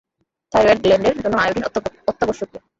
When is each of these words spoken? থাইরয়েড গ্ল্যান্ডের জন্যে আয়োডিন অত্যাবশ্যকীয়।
থাইরয়েড 0.53 0.79
গ্ল্যান্ডের 0.83 1.15
জন্যে 1.23 1.37
আয়োডিন 1.43 1.63
অত্যাবশ্যকীয়। 2.09 2.61